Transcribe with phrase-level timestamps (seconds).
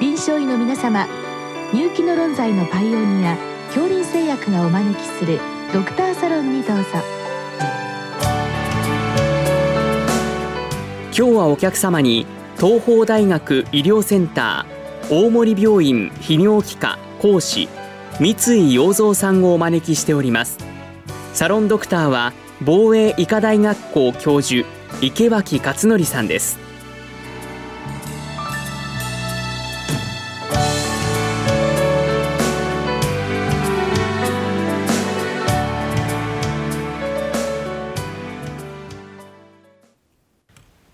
[0.00, 1.06] 臨床医の皆様
[1.74, 5.38] 入気の論剤のパイオニア恐林製薬がお招きする
[5.74, 6.84] ドクターサロンにどうぞ。
[11.12, 12.26] 今日はお客様に
[12.58, 17.68] 東邦大学医療センター大森病院泌尿器科講師
[18.18, 20.56] 三井陽三さんをお招きしております。
[21.34, 22.32] サロンドクターは
[22.62, 24.66] 防衛医科大学校教授
[25.02, 26.69] 池脇勝則さんです。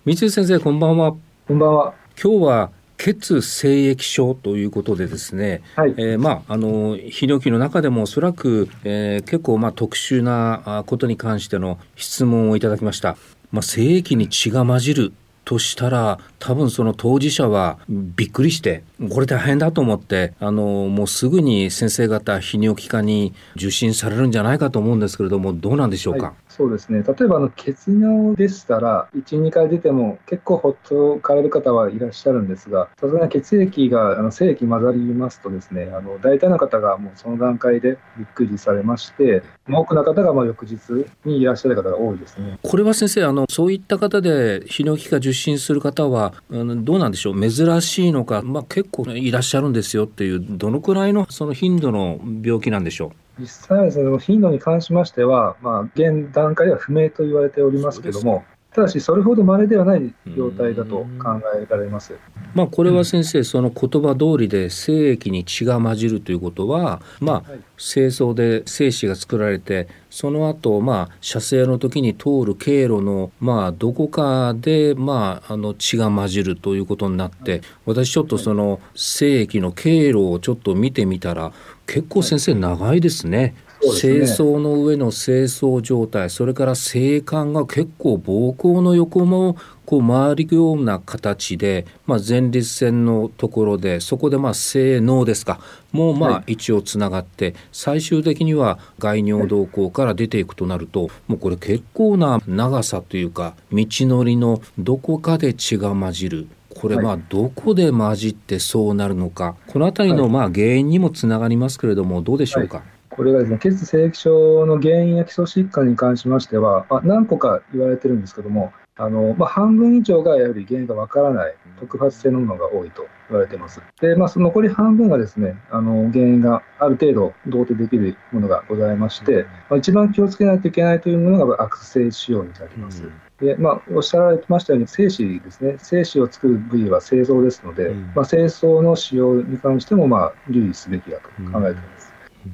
[0.06, 1.16] 三井先生こんばんは。
[1.48, 1.95] こんばんは。
[2.23, 13.16] 今日は血精液症ということでですね、はい、えー、まああの泌尿器の中でもおそらく、えー、結構まあ特殊なことに関しての質問をいただきました。
[13.50, 15.12] まあ、精液に血が混じる
[15.45, 27.02] としたら多分その当事者はびっくりしてこれ大変だと思ってあのもうすぐに先生方泌尿器科に受診されるんじゃないかと思うんですけれどもどうなんでしょうか、はいそうですね。
[27.06, 40.78] 例えば、の、血尿でしたら、1、2回出ても結構ほっとかれる方はいらっしゃるんですが、さすがに血液が、あの、精液混ざりますとですね、あの、大体の方がもうその段階でびっくりされまして、多くの方がまあ翌日
[41.24, 42.58] にいらっしゃる方が多いですね。
[42.62, 47.50] これは先生、あの、そういった方で泌尿器科受診する方は、あのどうなんでしょう？
[47.50, 53.25] 珍しいのか、まあ結構いらっしゃるんですよっていう、どのくらいのその頻度の病気なんでしょう？
[53.39, 58.45] 実際はですね、頻度に関しましては、まあ、現段階では不明と言われておりますけれども、
[58.77, 62.14] ただし、それほど稀ではない状態だと考えられます。
[62.55, 81.52] まあ、これは先生、その言葉通りで精液に血が混じるということは、まあ、精巣で精子が作られて、その後、まあ、射精の時に通る経路の、まあ、どこかで、まあ、あの血が混じるということになって、私ちょっとその精液の経路をちょっと見てみたら、
[81.86, 83.55] 結構先生長いですね。
[83.80, 89.56] 清掃の上の清掃状態それから性感が結構膀胱の横も
[89.86, 95.61] こう回るような形で、まあ、前立腺のところでそこでまあ性能ですか
[95.92, 106.48] もうまあ一応つながって、はい、最終的には外尿道口から出ていくとなるともうこれ結構な長さというか道のりのどこかで血が混じる。
[106.79, 112.79] これまあどこで混じってそうなるのか、この辺りのまあ原因にもつながりますけれどもどうでしょうか？
[112.79, 112.86] はい。
[113.08, 123.83] これがですね、血性液症の原因や基礎疾患に関しましては、まあ、何個か言われてるんですけども、あのまあ、半分以上がやはり原因がわからない特発性のものが多いと言われています。
[124.01, 133.05] で、まあ、その残り半分がですね、あの原因がある程度同定できるものがございまして、まあ、一番気をつけないといけないというものが悪性腫瘍になります。
[133.38, 142.06] でまあ、おっしゃられてましたように、精子ですね、精子を作る部位は精巣ですので、うん、まあ、精巣の使用に関しても、まあ、留意すべきだと考えています。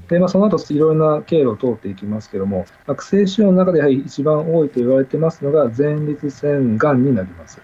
[0.09, 7.61] で、まあ、その後いろいろな経路を通っていきますけれども、悪性腫瘍の中でやはり一番多いと言われてますのが前立腺がんになります。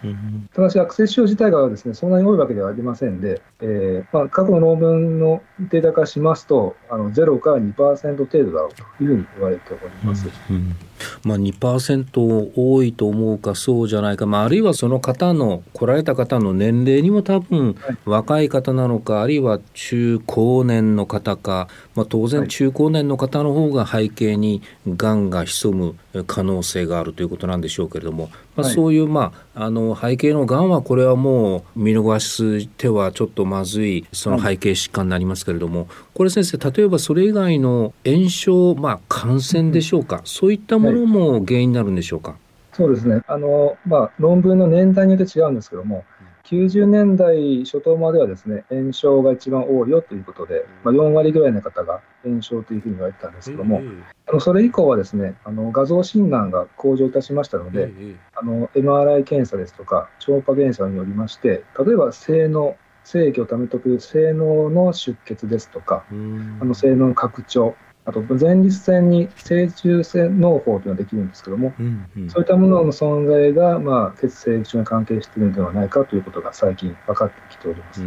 [0.55, 10.29] ただし、悪性腫瘍自体がですねそんなに多いわけではありませんで、えーまあ、過去の論文のデータ化しますと、あの0から2%程度だろうというふうに言われております。
[10.51, 10.77] うんうん。
[11.25, 42.37] まあ、2%多いと思うかそうじゃないか、まあ、あるいはその方の来られた方の年齢にも多分若い方なのかあるいは中高年の方か、まあ、当然中高年の方の方が背景にがんが潜む可能性があるということなんでしょうけれども、まあ、そういう、まあ、あの背景のがんはこれはもう見逃してはちょっとまずいその背景疾患になりますけれどもこれ先生例えばそれ以外の炎症、まあ、感染でしょうか、そういったものも原因になるんでしょうか？
[42.73, 43.23] そうですね。
[43.27, 46.05] あの、まあ、論文の年代によって違うんですけども、
[46.51, 53.83] 90年代初頭まではですね炎症が一番多いよということで、まあ、4割ぐらいの方が炎症というふうに言われてたんですけども、
[54.27, 57.93] あのそれ以降はですねあの画像診断が向上いたしましたので、
[58.35, 67.75] あの MRI 検査ですとか超音波検査によりまして例えば性能精液をためとく性能の出血ですとか、あの性能の拡張
[68.09, 78.01] あと前立腺に正中性農法というのができるんですけども、うんうん、そういったものの存在が、まあ、血清液症に関係しているのではないかということが最近分かってきております。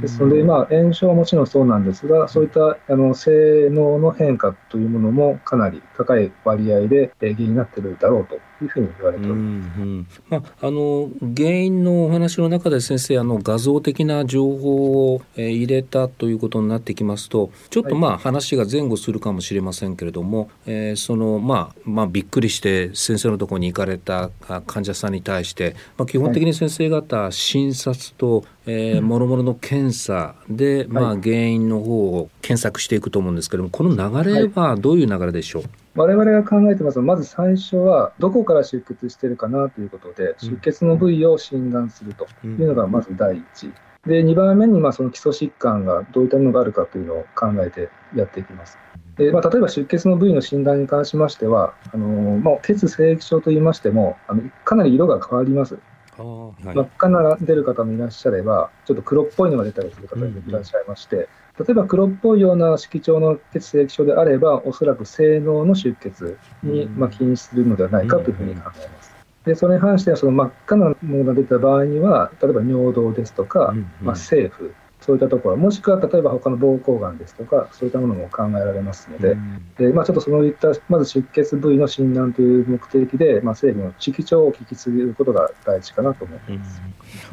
[0.00, 9.80] ですので、まあ、炎症はもちろんそうなんですが、そういったあの性能の変化というものもかなり高い割合で原因になっているだろうというふうに言われております。
[9.80, 10.06] うんうん。
[10.28, 24.30] まあ、あの原因のお話の中で先生あの画像的な情報を、えー、入れたということになってきますとちょっとまあ、話が前後するかかもしれませんけれども、えー、そのまあまあびっくりして先生のところに行かれた
[24.66, 35.62] 患者さんに対して、まあ、基本的に先生方診察と、えー、もろもろの検査で、まあ、原因の方を検索していくと思うんですけれどもこの流れはどういう流れでしょう、
[35.94, 43.72] 我々が考えてますまず最初は、どこから出血しているかなということで、出血の部位を診断するというのがまず第一。
[44.06, 48.78] で、2番目に、まあ、その基礎疾患がどういったものがあるかというのを考えてやっていきます。
[49.16, 52.06] でまあ、例えば出血の部位の診断に関しましては、あの
[52.38, 55.78] まあ、血清液症といいましても、あのかなり色が変わります。
[56.16, 61.28] はい、真っ赤な出る方もいらっしゃれば、ちょっと黒っぽいのが出たりする方がいらっしゃいまして、
[61.58, 69.12] 例えば黒っぽいような色調の血清液症であれば、おそらく性能の出血にまあ起因するのではないかというふうに考えます。
[69.44, 79.36] でそれに関しては、その真っ赤なものが出た場合には、例えば尿道ですとか、まあ、政府、そういったところ、もしくは例えば他の膀胱がんですとか、そういったものも考えられますので、
[79.76, 86.82] でまあ、ちょっとそういった、まず出血部位の診断という目的で、まあ、整備の地調を聞き継ぐことが大事かなと思います。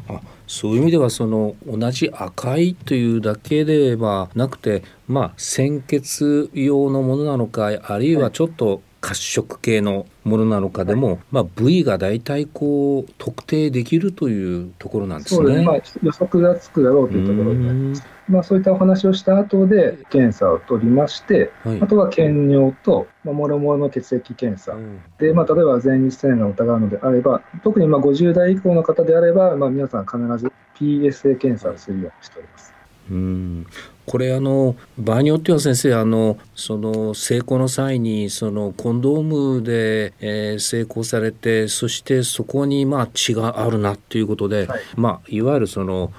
[0.08, 15.38] あそういう意味ではその同じ赤いというだけではなくて、まあ、鮮血用のものなのかあるいはちょっと褐色系のものなのかでも、はい、まあ、部位が大体こう特定できるというところなんですね。
[15.38, 18.06] そうですまあ、予測がつくだろうというところになります。
[18.28, 32.79] まあ、そういったお話をした後で検査を取りまして、はい、あとは検尿と、まあ、もろもろの血液検査、うん、でまあ、例えば前立腺が疑うのであれば、特にまあ50代以降の方であれば、まあ、皆さん必ず PSA 検査をするようにしております。
[33.10, 33.66] うん。
[34.10, 46.12] これあの場合によっては先生あのその成功の際にそのコンドームで、えー、成功されてそしてそこにまあ血があるなということで、はい、まあいわゆるその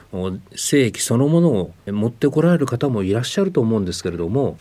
[0.55, 4.57] 精液そのものを持ってこられる方もいらっしゃると思うんですけれども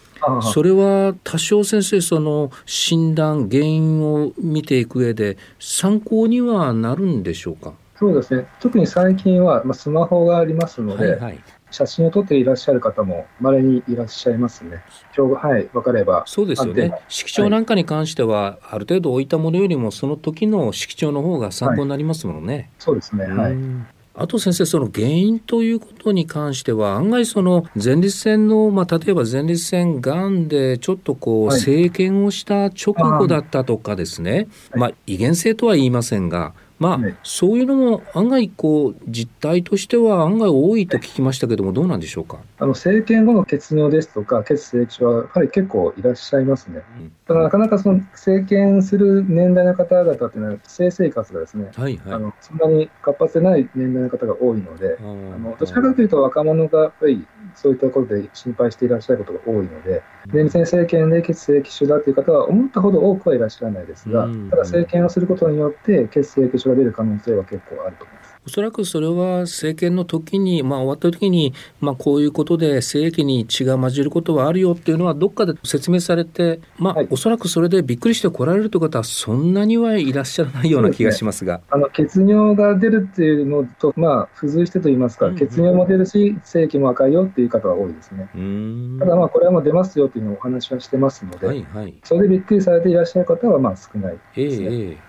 [0.51, 7.73] それは多少先生その診断原因を見ていく上で参考にはなるんでしょうか？
[7.99, 14.83] そうですね特に最近は、まあ、スマホがありますので、はいはい写真を撮っていらっしゃる方もまれにいらっしゃいますね。
[15.15, 16.23] 表が、はい、分かれば。
[16.25, 16.91] そうですよね。
[17.07, 22.55] 色調なんかに関しては、はい、ある程度置いたものよりも、その時の色調の方が参考になりますもんね。
[22.55, 23.25] はい、そうですね。
[23.25, 23.55] はい。
[24.15, 42.39] あと先生その原因ということに関しては案外その前立腺の、まあ、例えば前立腺がんでちょっとこう生検をした直後だったとかですね、まあ、遺伝性とは言いませんがまあ、ね、そういうのも案外こう実態としては案外多いと聞きましたけどもどうなんでしょうか？
[42.57, 57.27] あの政権後の血尿ですとか血清液症はやはり結構いらっしゃいますね、うん、ただなかなかその政権する年代の方々っていうのは性生活がですね、はいはい、あのそんなに活発でない年代の方が多いのであのどちらかというと若者がやっぱり
[57.61, 60.01] そういったことで心配していらっしゃることが多いので、
[60.31, 68.18] 前立腺政権で血液腫だという方は思ったほど多くはいらっしゃらないですが、ただ政権をすることによって血液腫が出る可能性は結構あると思います。
[68.49, 81.57] おそらくそれは政権の時に、まあ、終わった時に、まあ、こういうことで精液に血が混じることはあるよっていうのはどっかで説明されて、まあ、はい、おそらくそれでびっくりして来られるという方はそんなにはいらっしゃらないような気がしますが。
[81.57, 88.31] すね、あの血尿が出るっていうのと、まあ、付随してといいますか、うんうん、血尿も出るし精液も赤いよっていう方は多いですね。
[88.97, 94.65] ただまあこれはもう出ますよっていうのをお話はしてますので、はいはい、それでびっくりされていらっしゃる方はまあ少ないですね。
[94.65, 95.08] えー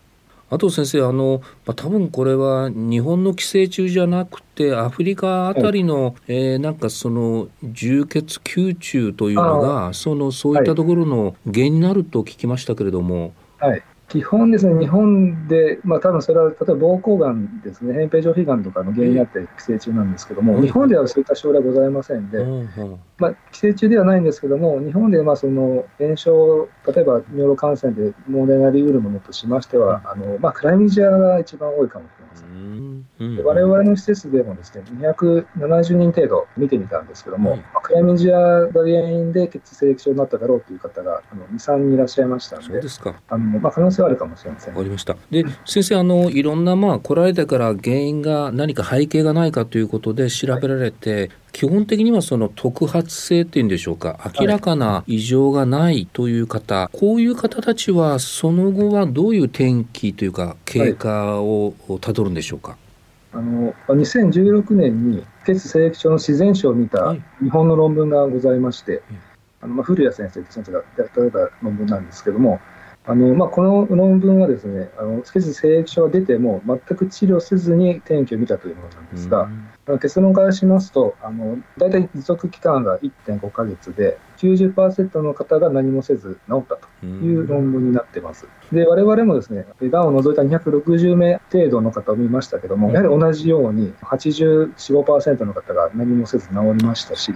[0.50, 13.33] あと先生あの、まあ、多分これは日本の寄生虫じゃなくてアフリカあたりの、はい、えー、なんかその充血吸虫というのがそのそういったところの原因になると聞きましたけれども。
[13.59, 22.38] はい、基本ですね、日本で、まあ多分それは例えば膀胱がんですね、扁平上皮がんとかの原因になって寄生虫なんですけども、日本ではそういった症例はございませんで、
[23.20, 32.80] まあ、寄生虫ではないんですけども、日本でまあその炎症、例えば尿路感染で問題になりうるものとしましては、あのまあ、クラミジアが一番多いかもしれません。
[33.44, 44.74] われわれの施設でもですね、270人程度見てみたんですけども、まあ、クラミジアが原因で血清液症になっただろうという方があの2、3人いらっしゃいましたので、そうですかあのまあ、可能性はあるかもしれません。
[44.74, 45.16] わかりました。
[45.30, 62.76] で、先生、あのいろんな、まあ、来られてから原因が何か背景がないかということで調べられて、はい基本的にはその特発性っていうんでしょうか明らかな異常がないという方、はい、こういう方たちはその後はどういう転機というか経過をたどるんでしょうか、
[63.33, 69.02] あの2016年に血清液症の自然史を見た日本の論文がございまして、はい、
[69.62, 71.21] あのまあ、古谷先生と先生がやった
[71.62, 72.61] 論文なんですけども
[73.07, 88.47] あのまあ、この論文はですね、あの血性液症が出ても全く治療せずに転機を見たというものなんですが、うん、結論からしますと、あの大体持続期間が1.5ヶ月で、90%の方が何もせず治ったという論文になってます。
[88.73, 97.32] で、我々もですね、がんを除いた260名程度の方を見ましたけども、やはり同じように84、5%の方が何もせず治りましたし、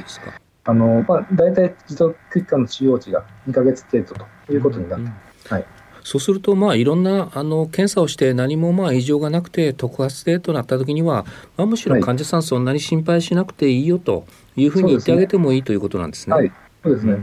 [0.67, 4.15] あのまあ、大体持続期間の治療値が2ヶ月程度
[4.47, 5.13] ということになってま
[5.45, 5.53] す。
[5.53, 5.67] はい
[6.05, 11.25] そうすると、まあ、いろんなあの検査をして何もまあ異常がなくて特発性となったときには、
[11.57, 16.37] まあ、むしろ患者さんそんなに心配しなくていいよというふうに言ってあげてもいいということなんですね。
[16.37, 16.53] はい。
[16.83, 17.17] そうですね。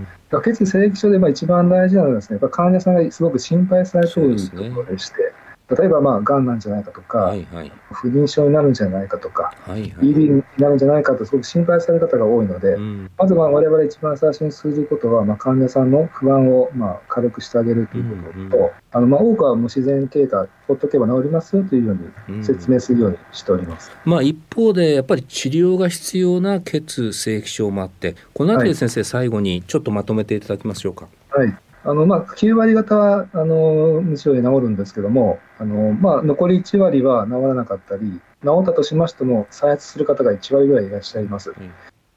[0.43, 5.33] 血液症でまあ一番大事なのはですね、やっぱ患者さんがすごく心配されているところでして、
[5.75, 21.97] 例えば、まあ、がんなんじゃないかとか、はいはい、不妊症になるんじゃないかとか、はいはい、ED になるんじゃないかと、すごく心配される方が多いので、うん、まず、われわれ一番最初にすることは、まあ、患者さんの不安を、まあ、軽くしてあげるということと、うんうん、あのまあ、多くはもう自然経過、ほっとけば治りますよというよ
[22.27, 31.07] うに説明するようにしております、うん、まあ、一方で、やっぱり治療が必要な血性液症もあって、このあたり、先生、最後にちょっとまとめていただけましょうか。
[31.29, 41.53] はいあのまあ、9割方はあのむしろ治るんですけども、あのまあ、残り1割は治らなかったり、治ったとしましても、再発する方が1割ぐらいいらっしゃいます。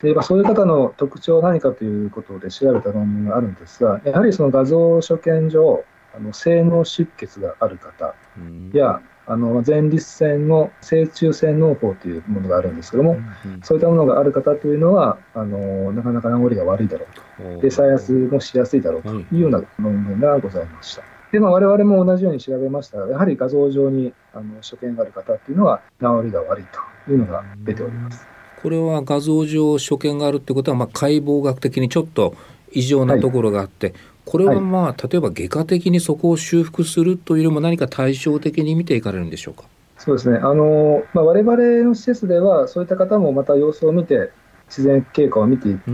[0.01, 5.83] でまあ、そういう方の特徴は何かということで調べた論文があるんですが、やはりその画像所見上、
[6.17, 8.15] あの性脳出血がある方
[8.73, 13.17] や、あの前立腺の正中腺嚢胞というものがあるんですけども、
[13.63, 17.07] そういったものがある方というのはあのなかなか治りが悪いだろ
[17.41, 17.61] うと。
[17.63, 19.15] で再発もしやすいだろうと。
[19.15, 19.27] い。
[19.33, 21.03] うような論文がございました。
[21.33, 22.99] でまあ、我々も同じように調べました。
[22.99, 26.65] が、やはり画像上にあの所見がある方っていうのは、治りが悪い
[27.07, 28.25] というのが出ております。
[28.63, 32.37] これは画像上所見があるってことは、まあ、解剖学的にちょっと
[32.75, 39.65] 異常なところがあって、はい、これはまあ、はい、例えば外科的にそこを修復するというよりも何か対照的に見ていかれるんでしょうか？
[39.97, 44.31] そうですねあの、まあ、我々の施設ではそういった方もまた様子を見て
[44.69, 45.89] 自然経過を見ていく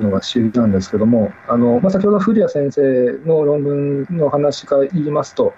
[0.00, 5.54] のが主流なんですけども、うん、あのまあ、先ほど古谷先生の論文の話から言いますと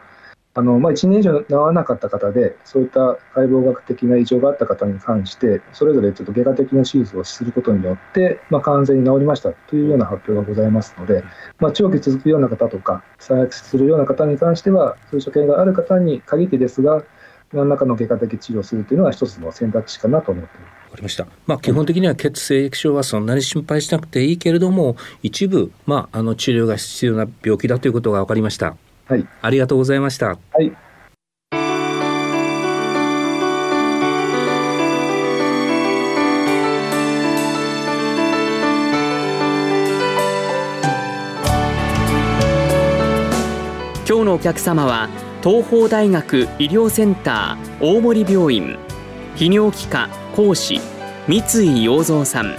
[0.54, 11.22] あの、まあ、1年以上治らなかった方で、そういった解剖学的な異常があった方に関して、それぞれちょっと外科的な手術をすることによって、まあ、完全に治りましたというような発表がございますので、
[11.58, 17.04] まあ、長期続くような方とか、再発するような方に関しては、そういう所見がある方に限ってですが、
[17.52, 20.70] 何らかの外科的治療をするというのは一つの選択肢かなと思っています。
[20.84, 21.26] わかりました。
[21.46, 28.76] まあ、基本的には血清液症はそんなに心配しなくていいけれども、一部、まあ、あの治療が必要な病気だということが分かりました。
[29.10, 30.28] はい、ありがとうございました。
[30.28, 30.66] はい。
[44.08, 45.08] 今日のお客様は
[45.42, 48.78] 東邦大学医療センター大森病院
[49.34, 50.80] 泌尿器科講師
[51.26, 52.56] 三井洋三さん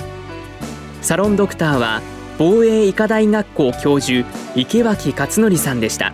[1.01, 2.01] サロンドクターは
[2.37, 6.13] 防衛医科大学校教授池脇勝則さんでした。